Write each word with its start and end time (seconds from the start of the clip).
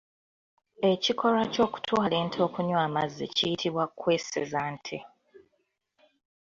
Ekikolwa 0.91 1.43
ky’okutwala 1.53 2.15
ente 2.23 2.39
okunywa 2.47 2.79
amazzi 2.87 3.25
kiyitibwa 3.35 3.83
kweseza 3.99 4.61
nte. 4.75 4.97